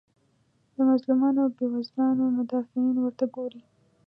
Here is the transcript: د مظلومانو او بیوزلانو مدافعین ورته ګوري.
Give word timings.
د 0.73 0.75
مظلومانو 0.89 1.39
او 1.43 1.49
بیوزلانو 1.57 2.23
مدافعین 2.37 2.95
ورته 2.99 3.25
ګوري. 3.35 3.61